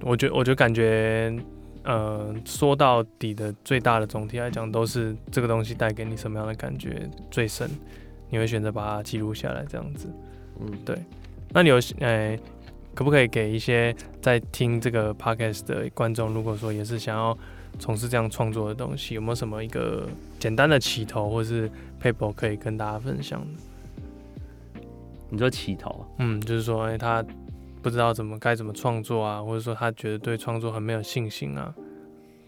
[0.00, 1.36] 我觉我就感觉，
[1.82, 7.68] 呃，说到底的最大的总体来讲，都是这个东西带给你什么样的感觉最深，
[8.30, 10.08] 你会选择把它记录下来，这样子。
[10.60, 10.96] 嗯，对。
[11.50, 12.40] 那你有诶、欸，
[12.94, 17.36] 可不可以给一些在听这个 podcast 的观众，如果说也是想要
[17.78, 21.70] 从事这样创作的东西，有没有什么一个简单的起头，或是
[22.02, 24.80] paper 可以跟大家分享的？
[25.30, 26.04] 你说起头？
[26.18, 27.24] 嗯，就是说，哎、欸，他
[27.82, 31.72] 不知道怎么该怎么创作啊，或者说他觉得对创作很没有信心啊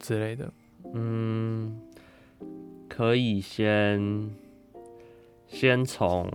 [0.01, 0.53] 之类的。
[0.95, 1.81] 嗯，
[2.89, 4.31] 可以先
[5.47, 6.29] 先从。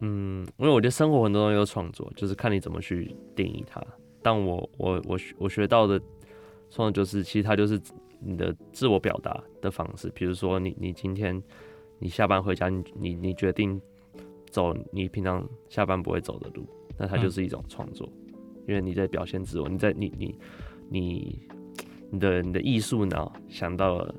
[0.00, 3.82] 嗯，因为我觉得生活很多东西都创作，就是看你怎么去定义它。
[4.22, 6.00] 但我我我我学到的
[6.70, 7.80] 创作就是，其实它就是
[8.18, 10.10] 你的自我表达的方式。
[10.14, 11.40] 比如说你，你你今天
[11.98, 13.80] 你下班回家，你你你决定
[14.50, 16.66] 走你平常下班不会走的路，
[16.98, 18.34] 那它就是一种创作，嗯、
[18.68, 20.38] 因为你在表现自我，你在你你
[20.90, 21.48] 你
[22.10, 24.14] 你的你的艺术脑想到了，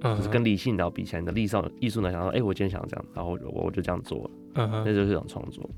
[0.00, 5.68] 嗯，就是跟理性脑比起来，你的艺术艺术脑想到，哎、欸，我今天想要这样，然后我我就这样做了，嗯哼，那就是一种创作。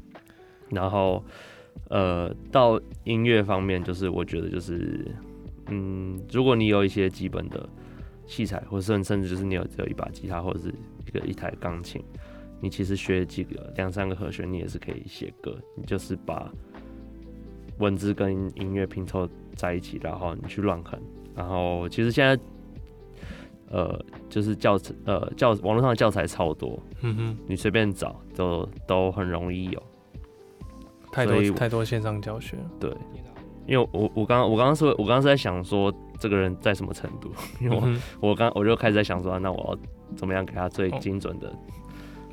[0.71, 1.23] 然后，
[1.91, 5.07] 呃，到音乐方面，就是我觉得就是，
[5.69, 7.69] 嗯，如果你有一些基本的
[8.27, 10.75] 器材，或者甚甚至就是你有只有一把吉他或者是
[11.07, 12.03] 一个一台钢琴。
[12.59, 15.57] 你其实学几个两三个和弦，你也是可以写歌。
[15.77, 16.51] 你就是把
[17.79, 20.99] 文字跟音乐拼凑在一起，然后你去乱哼。
[21.35, 22.43] 然后其实现在，
[23.71, 23.99] 呃，
[24.29, 29.83] 就是教呃教网络上的教材超多，嗯哼，你随便找都都很容易有。
[31.13, 32.57] 太多太多线上教学。
[32.79, 32.91] 对，
[33.67, 41.49] 因为我我刚我刚刚说，我刚刚是在想说这个人在什么程度， 因为我、嗯、我刚我就开始在想说，那我要怎么样给他最精准的。
[41.49, 41.57] 哦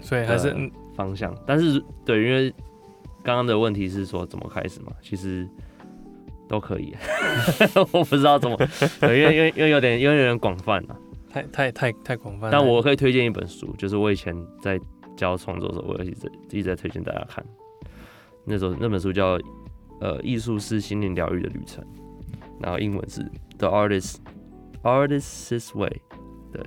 [0.01, 0.53] 所以还是
[0.95, 2.53] 方向，但是对，因为
[3.23, 5.47] 刚刚的问题是说怎么开始嘛，其实
[6.45, 6.93] 都可以，
[7.93, 8.57] 我不知道怎么，
[8.99, 10.97] 对，因为因为因为有点因为有点广泛了，
[11.33, 12.51] 太太太太广泛。
[12.51, 14.79] 但我可以推荐一本书，就是我以前在
[15.17, 17.43] 教创作的时候，我一直一直在推荐大家看。
[18.45, 19.39] 那时候那本书叫
[19.99, 21.83] 呃艺术是心灵疗愈的旅程，
[22.59, 23.21] 然后英文是
[23.57, 24.17] The Artist
[24.83, 26.01] Artist's Way，
[26.51, 26.61] 对，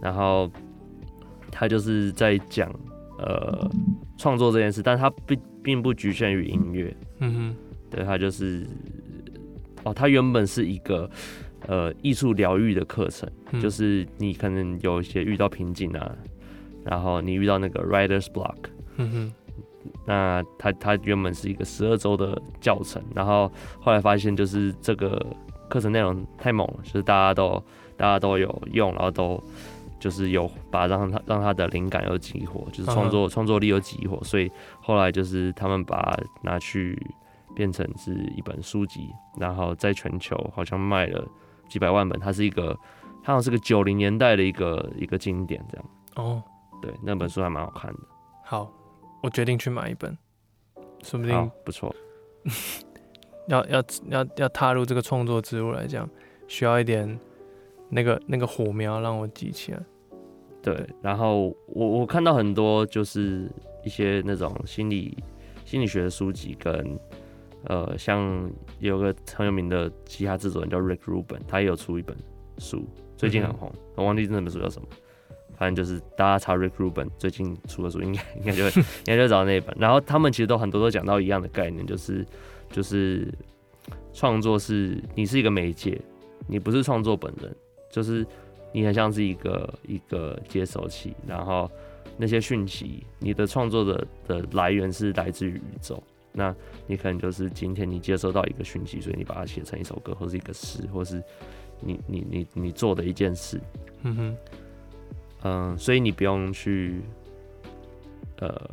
[0.00, 0.50] 然后。
[1.54, 2.74] 他就是在讲
[3.18, 3.70] 呃
[4.16, 6.96] 创作这件事，但他并并不局限于音乐。
[7.18, 7.56] 嗯哼，
[7.90, 8.66] 对，他就是
[9.84, 11.10] 哦，他原本是一个
[11.66, 16.14] 呃艺术疗愈的课程，嗯，就是你可能有一些遇到瓶颈啊，
[16.84, 18.56] 然后你遇到那个 writer's block。
[18.96, 19.32] 嗯哼，
[20.06, 25.24] 那它它原本是一个十二周的教程，然后后来发现就是这个
[25.68, 27.62] 课程内容太猛了，就是大家都
[27.96, 29.42] 大家都有用，然后都。
[30.02, 33.46] 就是有把让他让他的灵感有激活，就是创作创、uh.
[33.46, 37.00] 作力有激活，所以后来就是他们把拿去
[37.54, 41.24] 变成是一本书籍，然后在全球好像卖了
[41.72, 42.20] 几百万本。
[42.20, 42.76] 它是一个，
[43.22, 45.86] 它好像是个九零年代的一个一个经典这样。
[46.16, 46.82] 哦，oh.
[46.82, 48.00] 对，那本书还蛮好看的。
[48.44, 48.70] 好，
[49.22, 50.14] 我决定去买一本，
[51.02, 51.94] 说不定不错。
[53.48, 56.06] 要要要要踏入这个创作之路来讲，
[56.46, 57.18] 需要一点
[57.88, 59.82] 那个那个火苗让我激起来。
[60.60, 63.50] 对，然后我我看到很多就是
[63.82, 65.16] 一些那种心理
[65.64, 66.98] 心理学的书籍，跟
[67.64, 72.16] 呃像有个很有名的吉他制作人叫 Rick Rubin，他也有出一本
[72.58, 72.84] 书，
[73.16, 74.88] 最近很红，嗯、我忘记那本书叫什么，
[75.56, 79.76] 反正就是大家查 Rick Rubin 最近出的书，应该应该就会 应该就会找到那一本。
[79.78, 82.26] 然后他们其实都很多都讲到一样的概念，就是
[82.70, 83.32] 就是
[84.12, 86.00] 创作是你是一个媒介，
[86.46, 87.54] 你不是创作本人，
[87.90, 88.26] 就是。
[88.74, 91.70] 你很像是一个一个接收器，然后
[92.16, 96.02] 那些讯息，你的创作的的来源是来自于宇宙。
[96.32, 96.54] 那
[96.86, 101.22] 你可能就是今天你接收到一个讯息，所以你把它写成一首歌，或是一个诗，或是
[101.80, 103.60] 你你你你做的一件事。
[104.02, 104.36] 嗯哼，
[105.42, 107.00] 嗯，所以你不用去
[108.38, 108.70] 呃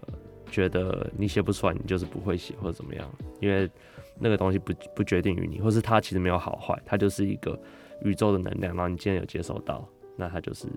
[0.50, 3.70] 觉得你写不出来，你就是不会写或者怎么样，因为
[4.18, 7.60] 那个东西不不决定于你，或是它其实没有好坏，它就是一个。
[8.02, 10.68] 宇宙的能量，然后你今天有接收到，那它就是，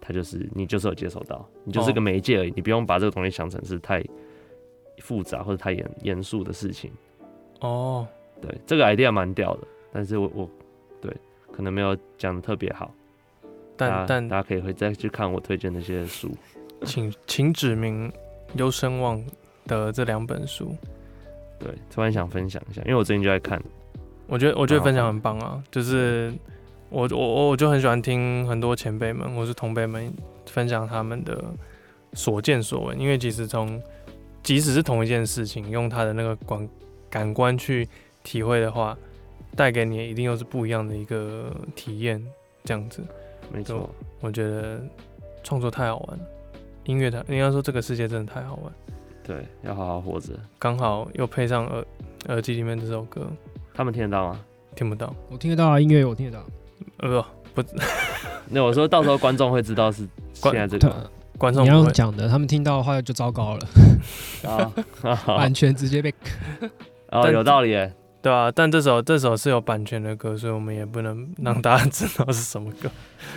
[0.00, 4.02] 它就是你就是有接收到，你就是个媒介而已，你不用把这个东西想成是太
[5.00, 6.92] 复杂或者太严严肃的事情。
[7.60, 8.06] 哦，
[8.40, 10.50] 对，这个 idea 蛮屌的，但是我我
[11.00, 11.12] 对
[11.52, 12.90] 可能没有讲的特别好，
[13.76, 16.30] 但但大家可以会再去看我推荐那些书，
[16.84, 18.10] 请请指明
[18.54, 19.22] 优声望
[19.66, 20.74] 的这两本书。
[21.58, 23.62] 对，突然想分享一下，因为我最近就在看。
[24.26, 26.32] 我觉得我觉得分享很棒啊，就是
[26.88, 30.10] 我我我就很喜欢听很多前辈们或是同辈们
[30.46, 31.44] 分享他们的
[32.14, 33.82] 所见所闻，因为其实从
[34.42, 36.68] 即使是同一件事情，用他的那个感
[37.08, 37.88] 感官去
[38.22, 38.96] 体会的话，
[39.56, 42.24] 带给你一定又是不一样的一个体验，
[42.64, 43.02] 这样子。
[43.52, 44.80] 没错，我觉得
[45.42, 46.24] 创作太好玩了，
[46.84, 48.72] 音乐它应该说这个世界真的太好玩。
[49.22, 50.34] 对，要好好活着。
[50.58, 51.84] 刚好又配上耳
[52.28, 53.28] 耳机里面这首歌。
[53.74, 54.40] 他们听得到吗？
[54.74, 56.44] 听不到，我听得到啊，音乐我听得到。
[56.98, 57.24] 呃，
[57.54, 57.62] 不，
[58.48, 61.10] 那我说到时候观众会知道是现在这个
[61.40, 63.60] 观众你要讲的，他们听到的话就糟糕了
[64.46, 64.70] 啊，
[65.26, 66.12] 版权直接被
[67.10, 72.90] 哦，有道理耶，对啊，但这首这首是有版权的歌，所以我们也不能让大家知道是什么歌。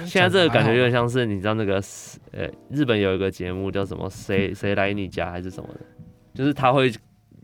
[0.05, 1.81] 现在这个感觉有点像是你知道那个
[2.33, 4.09] 呃，日本有一个节目叫什么？
[4.09, 5.79] 谁谁来你家还是什么的？
[6.35, 6.91] 就是他会。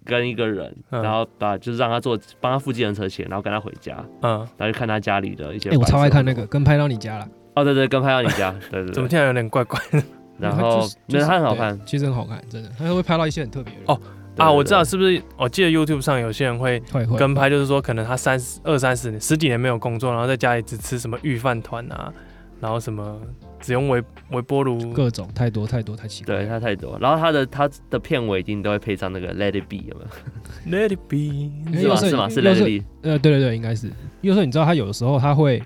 [0.05, 5.70] 跟一个人，然后把就是让他坐，帮他付计程车钱，然后跟他回家，嗯，然后就看他家里的一些。
[5.70, 7.28] 哎，我超爱看那个，跟拍到你家了。
[7.55, 8.91] 哦，对对，跟拍到你家，对对。
[8.91, 10.01] 怎么听起来有点怪怪的？
[10.40, 14.00] 然后觉得他很好看，其实很好看，真的，他会拍到一些很特别的哦
[14.38, 15.22] 啊，我知道是不是？
[15.38, 22.14] 我记得 YouTube 上有些人会会跟拍，就是说可能他三十二三十年十几年没有工作，然后在家里只吃什么御饭团啊，
[22.62, 23.20] 然后什么
[23.60, 26.98] 只用微微波炉，各种太多太多太奇怪，对他太多。
[27.02, 31.96] 然后他的他的片尾一定都会配上那个 Let It Be 有没有？Let It Be 是吗？
[31.98, 32.30] 是吗？
[32.30, 32.86] 是 Let It Be？
[33.02, 33.88] 呃，对对对，应该是。
[34.22, 35.62] 因为说你知道他有的时候他会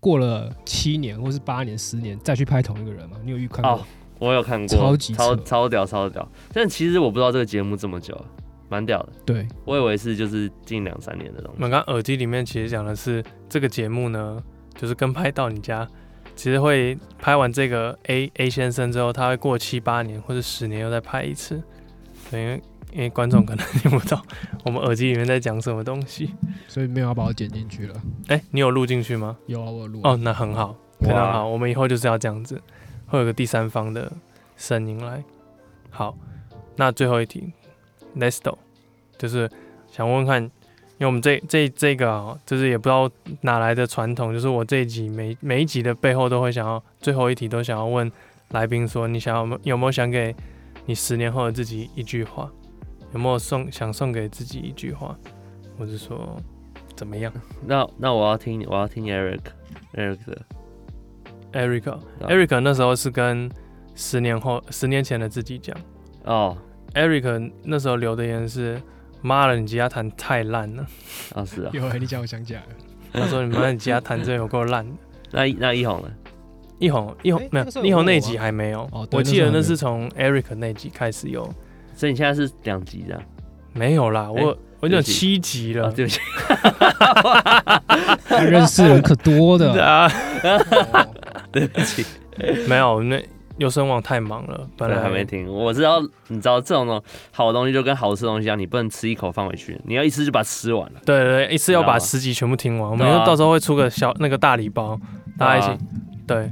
[0.00, 3.16] 过了七年或是八年、十年再去拍同一个人吗？
[3.24, 3.84] 你有预看过？
[4.18, 8.20] 我有看过，超级超超屌超屌，但其实我不知道这个节目这么久，
[8.68, 9.12] 蛮屌的。
[9.24, 11.56] 对，我以为是就是近两三年的东西。
[11.56, 14.42] 我们刚耳机里面其实讲的是这个节目呢，
[14.74, 15.86] 就是跟拍到你家，
[16.34, 21.62] 其实会拍完这个 A A 先生之后，他会过七八年或者十年又再拍一次。
[22.28, 24.22] 对，因为因为观众可能听不到
[24.64, 26.34] 我们耳机里面在讲什么东西，
[26.66, 27.94] 所以没有要把我剪进去了。
[28.28, 29.36] 哎、欸，你有录进去吗？
[29.46, 30.00] 有啊，我有录。
[30.04, 31.46] 哦，那很好，非常好。
[31.46, 32.60] 我们以后就是要这样子。
[33.10, 34.12] 会有个第三方的
[34.54, 35.24] 声音来，
[35.88, 36.14] 好，
[36.76, 37.50] 那最后一题
[38.14, 38.54] ，Nesto，
[39.16, 39.50] 就是
[39.90, 40.50] 想问问看，因
[40.98, 43.10] 为我们这这这个啊，就是也不知道
[43.40, 48.12] 哪来的传统，就是我这一集每每一集的背后都会想要最后一题都想要问
[48.50, 50.36] 来宾说，你想要有没有想给
[50.84, 52.52] 你十年后的自己一句话，
[53.12, 55.16] 有没有送想送给自己一句话，
[55.78, 56.36] 或者说
[56.94, 57.32] 怎么样？
[57.66, 59.40] 那那我要听我要听 Eric
[59.94, 60.42] Eric 的。
[61.52, 63.50] Eric，Eric 那时候是跟
[63.94, 65.74] 十年后、十年前的自己讲
[66.24, 66.56] 哦。
[66.94, 68.80] Eric 那时候留的言是
[69.22, 70.86] ：“妈了，你吉他弹太烂了。”
[71.34, 71.70] 啊，是啊。
[71.74, 72.66] 有啊，你讲我想起来了。
[73.12, 74.86] 他说：“你妈，你吉他弹真有够烂。”
[75.32, 76.10] 那那一红呢？
[76.78, 78.88] 一红一红没有，一红那集还没有。
[79.10, 81.50] 我记得那是从 Eric 那集开始有。
[81.98, 83.20] 所以你现在是两集这样？
[83.72, 85.90] 没有啦，我我已经有七集了。
[85.90, 86.20] 对不起。
[88.46, 90.08] 认识人可多的 啊。
[91.50, 92.06] 对不起，
[92.68, 93.20] 没有，那
[93.56, 95.52] 优声望太忙了，本来还没听。
[95.52, 101.00] 我知道，你知道这种好东西就跟好吃的东西一样，你不能吃一口放回去，你要一次就把它吃完了。
[101.04, 102.92] 对对，一次要把十集全部听完。
[102.92, 104.96] 我们到时候会出个小那个大礼包，
[105.36, 105.84] 大家一起。
[106.28, 106.48] 对，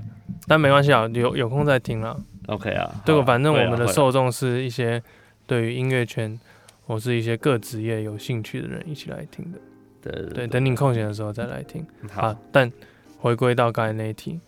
[0.48, 2.16] 但没关系啊，有有空再听了。
[2.48, 5.02] OK 啊，对，反正我们的受众是一些
[5.46, 6.38] 对于音乐圈
[6.86, 9.58] 或是一些各职业有兴趣的人一起来听的。
[10.02, 11.84] 对对，等你空闲的时候再来听。
[12.10, 12.70] 好，但
[13.18, 14.40] 回归到刚才那一题。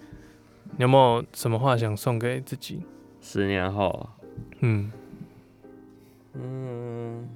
[0.77, 2.83] 你有没有什么话想送给自己？
[3.21, 4.09] 十年后，
[4.61, 4.93] 嗯
[6.35, 7.29] 嗯，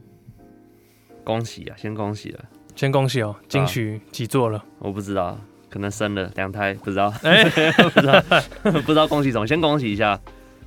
[1.25, 1.77] 恭喜啊！
[1.77, 2.45] 先恭喜了，
[2.77, 3.35] 先恭喜哦！
[3.49, 4.65] 金曲几座了？
[4.79, 5.37] 我不知道，
[5.69, 7.13] 可能生了两胎，不知道。
[7.23, 7.43] 哎，
[7.91, 8.23] 不知道，
[8.63, 9.47] 不知道恭喜什么？
[9.47, 10.21] 先恭喜一下。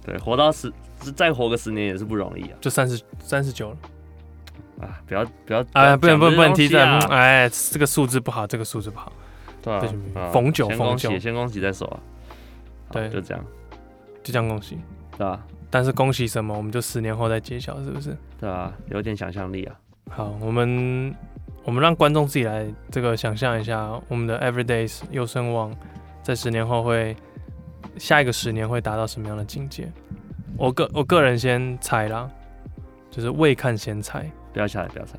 [0.04, 0.72] 对，活到十，
[1.16, 2.58] 再活个十年也是不容易啊。
[2.62, 3.78] 就三十三十九了。
[4.82, 5.66] 啊，不要不要！
[5.72, 6.78] 哎，不能不能不能提这，
[7.08, 9.10] 哎，这个数字不好，这个数字不好。
[9.62, 11.98] 对啊，逢九逢九，先恭喜再说啊。
[12.92, 13.46] 对，就这样，
[14.22, 14.78] 就这样恭喜，
[15.12, 15.42] 对吧？
[15.70, 18.18] 但是恭喜什么，我们就十年后再揭晓，是不是？
[18.38, 19.76] 对啊，有点想象力啊。
[20.10, 21.16] 好，我们
[21.64, 25.74] 我们让观众自己来这个想象一下，我们的 Everydays 优声望
[26.22, 27.16] 在十年后会
[27.98, 29.90] 下一个十年会达到什么样的境界？
[30.58, 32.30] 我个我个人先猜啦，
[33.12, 35.18] 就是未看先猜，不要猜，不要猜。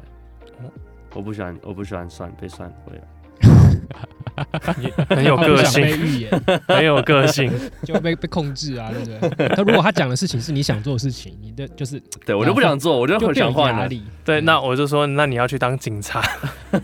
[1.14, 3.02] 我不喜欢，我不喜欢算被算回来。
[5.08, 7.50] 很有个性，被预言，很有个性，
[7.84, 9.48] 就被被控制啊，对不对？
[9.48, 14.02] 他如果他讲的事情是你想做的事情，你的就是对我就不想做，我就很想换压力。
[14.24, 16.22] 对，那我就说，那你要去当警察。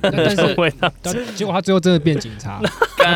[0.01, 0.37] 但是，
[1.35, 2.59] 结果他最后真的变警察，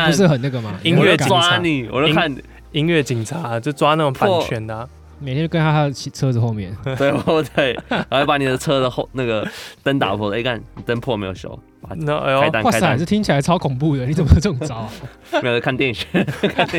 [0.05, 0.79] 不是很那个吗？
[0.83, 2.35] 音乐抓你，我就看
[2.73, 4.87] 音乐警察就抓那种版权的。
[5.19, 7.77] 每天就跟他的车子后面，对 不对？
[7.89, 9.47] 然后把你的车的后那个
[9.83, 14.89] 灯打破了，哎看，灯破没有修，那哎呦，哇塞，这听起来超恐怖的，你怎么这么招啊？
[15.41, 15.97] 没有 看电影，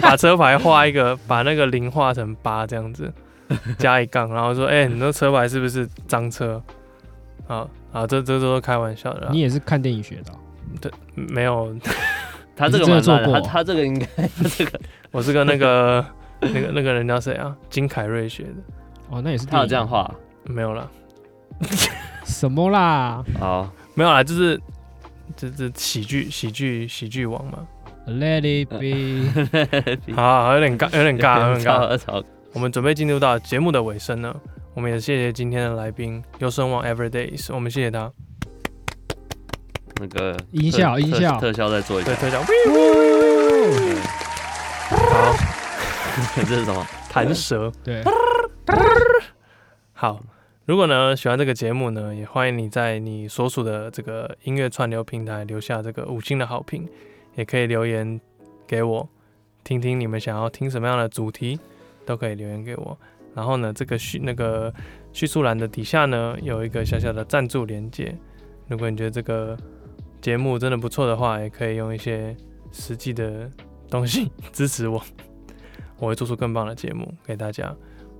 [0.01, 3.13] 把车牌画一个，把那个零画成八这样子，
[3.79, 6.63] 加一杠，然后说，哎，你那车牌是不是脏车？
[7.49, 9.29] 啊啊，这这都是开玩笑的。
[9.33, 10.33] 你也是看电影学的？
[10.81, 11.75] 对，没有，
[12.55, 14.07] 他这个蛮烂的，他他这个应该，
[14.57, 14.79] 这个
[15.11, 16.05] 我是跟那个。
[16.53, 17.57] 那个那个人叫谁啊？
[17.69, 18.55] 金凯瑞学的
[19.11, 20.11] 哦，那也是他有这样画，
[20.45, 20.89] 没有啦，
[22.25, 23.25] 什么啦？
[23.39, 24.61] 好，没有啦，就是
[25.37, 27.67] 这这喜剧喜剧喜剧王嘛。
[28.07, 32.25] Let it be，好，好，有点尬，有点尬，有点尬。
[32.55, 34.35] 我们准备进入到节目的尾声了，
[34.75, 38.11] 我们也谢谢今天的来宾优声望 Everydays，我们谢谢他。
[40.01, 42.43] 那个音效音效特效再做一下，对特效。
[44.91, 45.48] 好。
[46.47, 46.87] 这是什么？
[47.11, 47.73] 弹舌。
[47.83, 48.03] 对。
[49.93, 50.21] 好，
[50.65, 56.89] 如果呢喜欢这个节目呢，也欢迎你在你所属的这个音乐串流平台留下这个五星的好评，
[57.37, 58.21] 也可以留言
[58.67, 59.09] 给我，
[59.65, 61.59] 听听你们想要听什么样的主题。
[62.09, 62.99] 都可以留言给我。
[63.35, 64.73] 然后呢，这个叙那个
[65.13, 68.17] 叙述栏的底下呢，有一个小小的赞助连接。
[68.67, 69.55] 如果你觉得这个
[70.23, 72.35] 节目真的不错的话，也可以用一些
[72.73, 73.47] 实际的
[73.91, 75.03] 东西 支持我，
[75.99, 77.75] 我会做出更棒的节目给大家。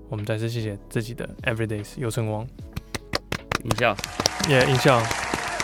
[0.09, 2.47] 我们再次谢谢自己的 Everydays 游春光
[3.65, 3.95] 音效，
[4.49, 4.99] 耶、yeah, 音效。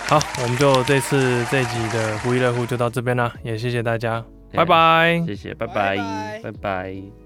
[0.07, 5.97] 好，我们就这次这一集的不亦乐乎就到这边啦，也谢谢大家，拜拜，谢谢，拜拜，
[6.43, 7.24] 拜拜。